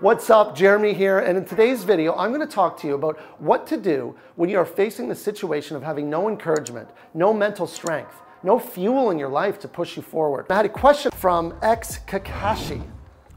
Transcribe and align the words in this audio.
What's 0.00 0.30
up, 0.30 0.54
Jeremy 0.54 0.94
here, 0.94 1.18
and 1.18 1.36
in 1.36 1.44
today's 1.44 1.82
video, 1.82 2.14
I'm 2.14 2.32
going 2.32 2.46
to 2.46 2.54
talk 2.54 2.78
to 2.82 2.86
you 2.86 2.94
about 2.94 3.18
what 3.40 3.66
to 3.66 3.76
do 3.76 4.14
when 4.36 4.48
you 4.48 4.56
are 4.56 4.64
facing 4.64 5.08
the 5.08 5.14
situation 5.16 5.76
of 5.76 5.82
having 5.82 6.08
no 6.08 6.28
encouragement, 6.28 6.88
no 7.14 7.34
mental 7.34 7.66
strength, 7.66 8.14
no 8.44 8.60
fuel 8.60 9.10
in 9.10 9.18
your 9.18 9.28
life 9.28 9.58
to 9.58 9.66
push 9.66 9.96
you 9.96 10.02
forward. 10.04 10.46
I 10.50 10.54
had 10.54 10.66
a 10.66 10.68
question 10.68 11.10
from 11.16 11.52
ex 11.62 11.98
Kakashi. 12.06 12.80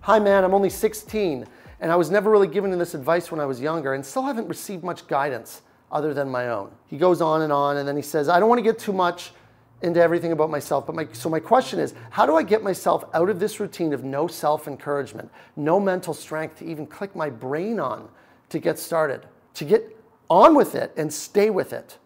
Hi 0.02 0.20
man, 0.20 0.44
I'm 0.44 0.54
only 0.54 0.70
16, 0.70 1.48
and 1.80 1.92
I 1.92 1.96
was 1.96 2.12
never 2.12 2.30
really 2.30 2.48
given 2.48 2.78
this 2.78 2.94
advice 2.94 3.32
when 3.32 3.40
I 3.40 3.46
was 3.46 3.60
younger, 3.60 3.96
and 3.96 4.06
still 4.06 4.22
haven't 4.22 4.48
received 4.48 4.84
much 4.84 5.08
guidance 5.08 5.64
other 5.92 6.14
than 6.14 6.30
my 6.30 6.50
own. 6.50 6.70
He 6.86 6.96
goes 6.96 7.22
on 7.22 7.42
and 7.42 7.52
on, 7.52 7.78
and 7.78 7.88
then 7.88 7.96
he 7.96 8.04
says, 8.04 8.30
I 8.30 8.40
don't 8.40 8.50
want 8.50 8.60
to 8.60 8.64
get 8.64 8.78
too 8.78 8.94
much 8.94 9.32
into 9.82 10.02
everything 10.02 10.32
about 10.32 10.50
myself. 10.50 10.86
But 10.86 10.96
my, 10.96 11.08
so 11.12 11.30
my 11.30 11.40
question 11.40 11.80
is, 11.80 11.94
how 12.10 12.26
do 12.26 12.36
I 12.36 12.44
get 12.44 12.64
myself 12.64 13.04
out 13.14 13.30
of 13.30 13.40
this 13.40 13.60
routine 13.60 13.94
of 13.94 14.04
no 14.04 14.28
self-encouragement, 14.28 15.32
no 15.56 15.80
mental 15.80 16.14
strength 16.14 16.58
to 16.60 16.66
even 16.66 16.86
click 16.86 17.16
my 17.16 17.30
brain 17.30 17.80
on 17.80 18.10
to 18.50 18.60
get 18.60 18.78
started, 18.78 19.26
to 19.56 19.66
get 19.66 19.98
on 20.30 20.56
with 20.56 20.76
it 20.76 20.94
and 20.98 21.12
stay 21.12 21.50
with 21.50 21.74
it? 21.74 21.98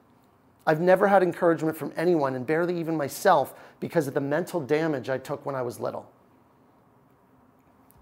I've 0.67 0.81
never 0.81 1.07
had 1.07 1.21
encouragement 1.21 1.77
from 1.77 1.91
anyone 1.95 2.35
and 2.35 2.45
barely 2.45 2.79
even 2.79 2.97
myself 2.97 3.53
because 3.79 4.07
of 4.07 4.13
the 4.13 4.21
mental 4.21 4.59
damage 4.59 5.09
I 5.09 5.17
took 5.17 5.45
when 5.45 5.53
I 5.53 5.61
was 5.61 5.79
little. 5.79 6.09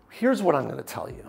Here's 0.10 0.42
what 0.42 0.56
I'm 0.56 0.66
going 0.66 0.78
to 0.78 0.84
tell 0.84 1.10
you. 1.10 1.28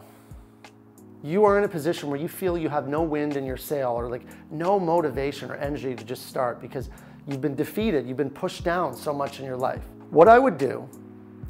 You 1.23 1.45
are 1.45 1.56
in 1.56 1.65
a 1.65 1.68
position 1.68 2.10
where 2.10 2.20
you 2.20 2.29
feel 2.29 2.59
you 2.59 2.68
have 2.68 2.87
no 2.87 3.02
wind 3.02 3.38
in 3.38 3.46
your 3.46 3.56
sail 3.56 3.92
or 3.92 4.10
like 4.10 4.26
no 4.51 4.79
motivation 4.79 5.51
or 5.51 5.54
energy 5.54 5.95
to 5.95 6.04
just 6.04 6.26
start 6.26 6.60
because 6.60 6.90
You've 7.27 7.41
been 7.41 7.55
defeated. 7.55 8.06
You've 8.06 8.16
been 8.16 8.30
pushed 8.30 8.64
down 8.64 8.96
so 8.96 9.12
much 9.12 9.41
in 9.41 9.46
your 9.46 9.56
life. 9.56 9.82
What 10.10 10.28
I 10.28 10.38
would 10.38 10.59
do 10.59 10.88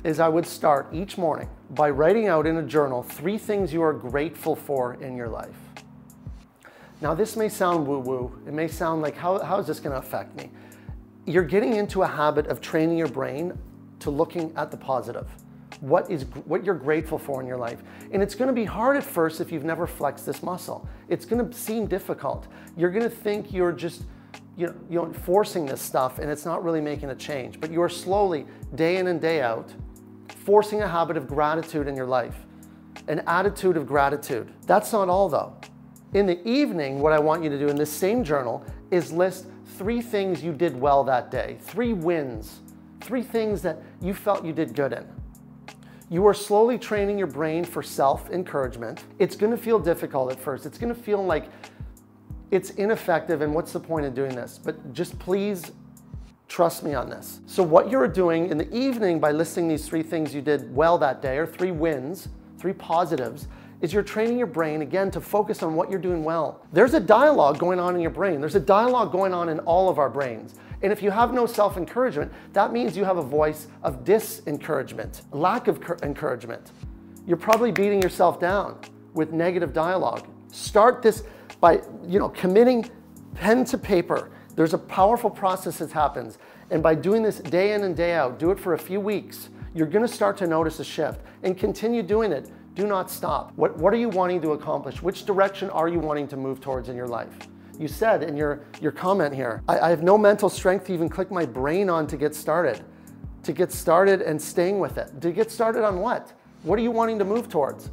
is 0.04 0.20
I 0.20 0.28
would 0.28 0.46
start 0.46 0.86
each 0.92 1.18
morning 1.18 1.48
by 1.70 1.90
writing 1.90 2.28
out 2.28 2.46
in 2.46 2.58
a 2.58 2.62
journal 2.62 3.02
three 3.02 3.38
things 3.38 3.72
you 3.72 3.82
are 3.82 3.92
grateful 3.92 4.54
for 4.54 4.94
in 4.94 5.16
your 5.16 5.28
life. 5.28 5.56
Now, 7.00 7.14
this 7.14 7.36
may 7.36 7.48
sound 7.48 7.86
woo 7.86 7.98
woo. 7.98 8.38
It 8.46 8.52
may 8.52 8.68
sound 8.68 9.02
like, 9.02 9.16
how, 9.16 9.38
how 9.40 9.58
is 9.58 9.66
this 9.66 9.80
going 9.80 9.92
to 9.92 9.98
affect 9.98 10.36
me? 10.36 10.50
You're 11.26 11.42
getting 11.42 11.74
into 11.74 12.02
a 12.02 12.06
habit 12.06 12.46
of 12.46 12.60
training 12.60 12.98
your 12.98 13.08
brain 13.08 13.58
to 14.00 14.10
looking 14.10 14.52
at 14.56 14.70
the 14.70 14.76
positive. 14.76 15.26
What 15.80 16.10
is 16.10 16.24
what 16.44 16.64
you're 16.64 16.74
grateful 16.74 17.18
for 17.18 17.40
in 17.40 17.46
your 17.46 17.56
life. 17.56 17.82
And 18.12 18.22
it's 18.22 18.34
going 18.34 18.48
to 18.48 18.54
be 18.54 18.64
hard 18.64 18.96
at 18.96 19.02
first 19.02 19.40
if 19.40 19.50
you've 19.50 19.64
never 19.64 19.86
flexed 19.86 20.24
this 20.24 20.42
muscle. 20.42 20.88
It's 21.08 21.24
going 21.24 21.46
to 21.46 21.56
seem 21.56 21.86
difficult. 21.86 22.46
You're 22.76 22.90
going 22.90 23.02
to 23.02 23.10
think 23.10 23.52
you're 23.52 23.72
just 23.72 24.04
you 24.56 24.68
know, 24.68 24.74
you 24.88 24.96
know, 24.96 25.12
forcing 25.12 25.66
this 25.66 25.80
stuff 25.80 26.18
and 26.18 26.30
it's 26.30 26.44
not 26.44 26.62
really 26.62 26.80
making 26.80 27.10
a 27.10 27.14
change. 27.14 27.60
But 27.60 27.70
you 27.70 27.82
are 27.82 27.88
slowly, 27.88 28.46
day 28.74 28.96
in 28.96 29.08
and 29.08 29.20
day 29.20 29.40
out, 29.40 29.72
forcing 30.44 30.82
a 30.82 30.88
habit 30.88 31.16
of 31.16 31.26
gratitude 31.26 31.88
in 31.88 31.96
your 31.96 32.06
life, 32.06 32.36
an 33.08 33.22
attitude 33.26 33.76
of 33.76 33.86
gratitude. 33.86 34.52
That's 34.66 34.92
not 34.92 35.08
all 35.08 35.28
though. 35.28 35.56
In 36.12 36.26
the 36.26 36.46
evening, 36.48 37.00
what 37.00 37.12
I 37.12 37.18
want 37.18 37.42
you 37.42 37.50
to 37.50 37.58
do 37.58 37.68
in 37.68 37.76
this 37.76 37.90
same 37.90 38.22
journal 38.22 38.64
is 38.90 39.12
list 39.12 39.46
three 39.76 40.00
things 40.00 40.42
you 40.42 40.52
did 40.52 40.78
well 40.80 41.02
that 41.04 41.30
day, 41.30 41.56
three 41.60 41.92
wins, 41.92 42.60
three 43.00 43.22
things 43.22 43.62
that 43.62 43.82
you 44.00 44.14
felt 44.14 44.44
you 44.44 44.52
did 44.52 44.74
good 44.76 44.92
in. 44.92 45.04
You 46.10 46.24
are 46.26 46.34
slowly 46.34 46.78
training 46.78 47.18
your 47.18 47.26
brain 47.26 47.64
for 47.64 47.82
self 47.82 48.30
encouragement. 48.30 49.02
It's 49.18 49.34
gonna 49.34 49.56
feel 49.56 49.80
difficult 49.80 50.30
at 50.30 50.38
first. 50.38 50.66
It's 50.66 50.78
gonna 50.78 50.94
feel 50.94 51.24
like 51.24 51.46
it's 52.54 52.70
ineffective 52.70 53.42
and 53.42 53.54
what's 53.54 53.72
the 53.72 53.80
point 53.80 54.06
of 54.06 54.14
doing 54.14 54.34
this? 54.34 54.58
But 54.62 54.92
just 54.92 55.18
please 55.18 55.72
trust 56.48 56.84
me 56.84 56.94
on 56.94 57.10
this. 57.10 57.40
So 57.46 57.62
what 57.62 57.90
you're 57.90 58.08
doing 58.08 58.50
in 58.50 58.58
the 58.58 58.72
evening 58.74 59.18
by 59.18 59.32
listing 59.32 59.68
these 59.68 59.88
three 59.88 60.02
things 60.02 60.34
you 60.34 60.42
did 60.42 60.74
well 60.74 60.98
that 60.98 61.20
day 61.20 61.38
or 61.38 61.46
three 61.46 61.70
wins, 61.70 62.28
three 62.58 62.72
positives, 62.72 63.48
is 63.80 63.92
you're 63.92 64.02
training 64.02 64.38
your 64.38 64.46
brain 64.46 64.82
again 64.82 65.10
to 65.10 65.20
focus 65.20 65.62
on 65.62 65.74
what 65.74 65.90
you're 65.90 65.98
doing 65.98 66.24
well. 66.24 66.64
There's 66.72 66.94
a 66.94 67.00
dialogue 67.00 67.58
going 67.58 67.78
on 67.78 67.94
in 67.94 68.00
your 68.00 68.10
brain. 68.10 68.40
There's 68.40 68.54
a 68.54 68.60
dialogue 68.60 69.12
going 69.12 69.34
on 69.34 69.48
in 69.48 69.58
all 69.60 69.88
of 69.88 69.98
our 69.98 70.08
brains. 70.08 70.54
And 70.82 70.92
if 70.92 71.02
you 71.02 71.10
have 71.10 71.34
no 71.34 71.46
self 71.46 71.76
encouragement, 71.76 72.32
that 72.52 72.72
means 72.72 72.96
you 72.96 73.04
have 73.04 73.18
a 73.18 73.22
voice 73.22 73.66
of 73.82 74.04
disencouragement, 74.04 75.22
lack 75.32 75.68
of 75.68 75.82
encouragement. 76.02 76.72
You're 77.26 77.36
probably 77.36 77.72
beating 77.72 78.00
yourself 78.02 78.38
down 78.38 78.78
with 79.12 79.32
negative 79.32 79.72
dialogue. 79.72 80.26
Start 80.50 81.02
this 81.02 81.24
by 81.64 81.80
you 82.06 82.18
know, 82.18 82.28
committing 82.28 82.90
pen 83.36 83.64
to 83.64 83.78
paper. 83.78 84.30
There's 84.54 84.74
a 84.74 84.78
powerful 84.78 85.30
process 85.30 85.78
that 85.78 85.90
happens. 85.90 86.36
And 86.68 86.82
by 86.82 86.94
doing 86.94 87.22
this 87.22 87.38
day 87.38 87.72
in 87.72 87.84
and 87.84 87.96
day 87.96 88.12
out, 88.12 88.38
do 88.38 88.50
it 88.50 88.60
for 88.60 88.74
a 88.74 88.78
few 88.78 89.00
weeks, 89.00 89.48
you're 89.74 89.86
gonna 89.86 90.06
start 90.06 90.36
to 90.36 90.46
notice 90.46 90.78
a 90.80 90.84
shift 90.84 91.22
and 91.42 91.56
continue 91.56 92.02
doing 92.02 92.32
it. 92.32 92.50
Do 92.74 92.86
not 92.86 93.10
stop. 93.10 93.50
What, 93.56 93.78
what 93.78 93.94
are 93.94 93.96
you 93.96 94.10
wanting 94.10 94.42
to 94.42 94.52
accomplish? 94.52 95.00
Which 95.00 95.24
direction 95.24 95.70
are 95.70 95.88
you 95.88 96.00
wanting 96.00 96.28
to 96.28 96.36
move 96.36 96.60
towards 96.60 96.90
in 96.90 96.96
your 96.96 97.08
life? 97.08 97.32
You 97.78 97.88
said 97.88 98.22
in 98.22 98.36
your, 98.36 98.60
your 98.82 98.92
comment 98.92 99.34
here, 99.34 99.62
I, 99.66 99.78
I 99.78 99.88
have 99.88 100.02
no 100.02 100.18
mental 100.18 100.50
strength 100.50 100.84
to 100.88 100.92
even 100.92 101.08
click 101.08 101.30
my 101.30 101.46
brain 101.46 101.88
on 101.88 102.06
to 102.08 102.18
get 102.18 102.34
started. 102.34 102.84
To 103.42 103.54
get 103.54 103.72
started 103.72 104.20
and 104.20 104.40
staying 104.40 104.80
with 104.80 104.98
it. 104.98 105.18
To 105.22 105.32
get 105.32 105.50
started 105.50 105.82
on 105.82 106.00
what? 106.00 106.34
What 106.62 106.78
are 106.78 106.82
you 106.82 106.90
wanting 106.90 107.18
to 107.20 107.24
move 107.24 107.48
towards? 107.48 107.90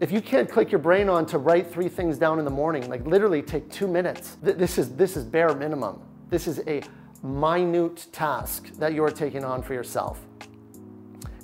If 0.00 0.10
you 0.10 0.22
can't 0.22 0.50
click 0.50 0.72
your 0.72 0.78
brain 0.78 1.10
on 1.10 1.26
to 1.26 1.36
write 1.36 1.70
three 1.70 1.88
things 1.90 2.16
down 2.16 2.38
in 2.38 2.46
the 2.46 2.50
morning, 2.50 2.88
like 2.88 3.06
literally 3.06 3.42
take 3.42 3.70
two 3.70 3.86
minutes, 3.86 4.38
th- 4.42 4.56
this 4.56 4.78
is, 4.78 4.96
this 4.96 5.14
is 5.14 5.24
bare 5.24 5.54
minimum. 5.54 6.00
This 6.30 6.46
is 6.46 6.62
a 6.66 6.82
minute 7.22 8.06
task 8.10 8.70
that 8.78 8.94
you 8.94 9.04
are 9.04 9.10
taking 9.10 9.44
on 9.44 9.60
for 9.60 9.74
yourself. 9.74 10.18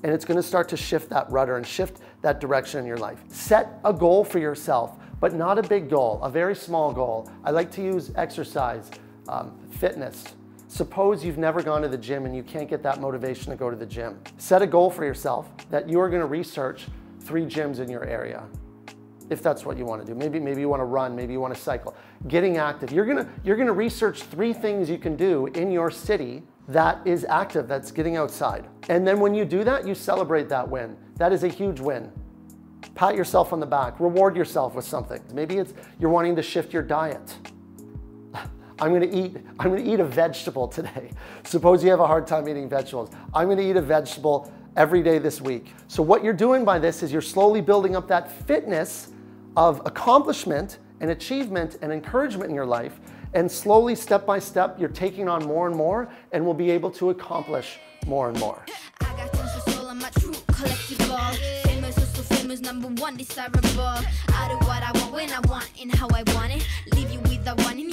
And 0.03 0.11
it's 0.11 0.25
gonna 0.25 0.43
start 0.43 0.71
to 0.71 0.77
shift 0.77 1.11
that 1.11 1.31
rudder 1.31 1.59
and 1.59 1.66
shift 1.66 1.99
that 2.22 2.41
direction 2.41 2.81
in 2.81 2.87
your 2.87 2.97
life. 2.97 3.22
Set 3.28 3.78
a 3.84 3.93
goal 3.93 4.25
for 4.25 4.39
yourself, 4.39 4.97
but 5.21 5.34
not 5.34 5.59
a 5.59 5.62
big 5.62 5.91
goal, 5.91 6.19
a 6.22 6.31
very 6.31 6.56
small 6.56 6.95
goal. 6.95 7.31
I 7.45 7.50
like 7.50 7.71
to 7.72 7.83
use 7.83 8.11
exercise, 8.16 8.91
um, 9.28 9.55
fitness. 9.71 10.25
Suppose 10.69 11.22
you've 11.22 11.37
never 11.37 11.62
gone 11.62 11.83
to 11.83 11.89
the 11.89 11.99
gym 11.99 12.25
and 12.25 12.34
you 12.34 12.43
can't 12.43 12.71
get 12.71 12.83
that 12.84 13.03
motivation 13.03 13.50
to 13.50 13.56
go 13.56 13.69
to 13.69 13.77
the 13.77 13.87
gym. 13.87 14.19
Set 14.39 14.62
a 14.62 14.66
goal 14.66 14.91
for 14.91 15.05
yourself 15.05 15.50
that 15.69 15.91
you 15.91 16.00
are 16.00 16.09
gonna 16.09 16.25
research 16.25 16.87
three 17.26 17.44
gyms 17.44 17.81
in 17.81 17.91
your 17.91 18.04
area 18.04 18.44
if 19.28 19.42
that's 19.42 19.64
what 19.64 19.76
you 19.76 19.84
want 19.84 20.00
to 20.00 20.06
do. 20.06 20.16
Maybe 20.16 20.38
maybe 20.38 20.60
you 20.60 20.69
want 20.69 20.81
to 20.81 20.84
run, 20.84 21.16
maybe 21.16 21.32
you 21.32 21.41
want 21.41 21.53
to 21.53 21.60
cycle. 21.60 21.97
Getting 22.28 22.59
active. 22.59 22.92
You're 22.92 23.04
going 23.04 23.19
to 23.19 23.28
you're 23.44 23.56
going 23.56 23.66
to 23.66 23.72
research 23.72 24.22
three 24.22 24.53
things 24.53 24.88
you 24.88 24.98
can 24.98 25.16
do 25.16 25.47
in 25.47 25.72
your 25.72 25.91
city 25.91 26.44
that 26.69 27.06
is 27.06 27.25
active, 27.28 27.69
that's 27.69 27.92
getting 27.92 28.16
outside. 28.16 28.66
And 28.88 29.06
then 29.06 29.20
when 29.20 29.34
you 29.34 29.44
do 29.44 29.62
that, 29.65 29.86
you 29.86 29.94
celebrate 29.94 30.48
that 30.48 30.69
win. 30.69 30.97
That 31.16 31.32
is 31.32 31.44
a 31.44 31.48
huge 31.48 31.81
win. 31.81 32.10
Pat 32.94 33.15
yourself 33.15 33.53
on 33.53 33.60
the 33.60 33.66
back. 33.66 34.00
Reward 34.00 34.36
yourself 34.36 34.75
with 34.75 34.84
something. 34.84 35.22
Maybe 35.32 35.59
it's 35.59 35.75
you're 36.00 36.10
wanting 36.10 36.34
to 36.36 36.42
shift 36.42 36.72
your 36.72 36.82
diet. 36.82 37.36
I'm 38.81 38.92
gonna 38.92 39.06
eat, 39.06 39.36
I'm 39.59 39.70
gonna 39.70 39.92
eat 39.92 40.00
a 40.00 40.04
vegetable 40.04 40.66
today. 40.66 41.10
Suppose 41.44 41.84
you 41.84 41.91
have 41.91 42.00
a 42.00 42.06
hard 42.06 42.26
time 42.26 42.48
eating 42.48 42.69
vegetables. 42.69 43.10
I'm 43.32 43.48
gonna 43.48 43.62
eat 43.62 43.76
a 43.76 43.82
vegetable 43.82 44.53
every 44.76 45.03
day 45.03 45.19
this 45.19 45.41
week. 45.41 45.72
So, 45.88 46.03
what 46.03 46.22
you're 46.22 46.32
doing 46.32 46.64
by 46.64 46.78
this 46.78 47.03
is 47.03 47.12
you're 47.12 47.22
slowly 47.22 47.60
building 47.60 47.97
up 47.97 48.06
that 48.09 48.31
fitness 48.47 49.09
of 49.56 49.81
accomplishment 49.87 50.78
and 51.00 51.10
achievement 51.10 51.78
and 51.82 51.92
encouragement 51.92 52.50
in 52.50 52.54
your 52.54 52.66
life. 52.66 53.00
And 53.34 53.50
slowly, 53.50 53.94
step 53.94 54.25
by 54.25 54.38
step, 54.38 54.78
you're 54.78 54.88
taking 54.88 55.28
on 55.28 55.44
more 55.44 55.66
and 55.66 55.76
more 55.76 56.09
and 56.32 56.44
will 56.44 56.54
be 56.54 56.70
able 56.70 56.91
to 56.92 57.10
accomplish 57.10 57.78
more 58.06 58.28
and 58.28 58.38
more. 58.38 58.65
number 62.66 62.88
one 63.00 63.16
desirable. 63.16 63.60
What 64.66 64.82
I 64.82 64.91
want 64.94 65.12
when 65.12 65.31
I 65.31 65.41
want 65.48 65.70
and 65.81 65.94
how 65.94 66.09
I 66.09 66.22
want 66.34 66.53
it. 66.53 66.66
Leave 66.94 67.10
you 67.10 67.20
with 67.20 67.44
the 67.44 67.54
one 67.62 67.78
in 67.78 67.88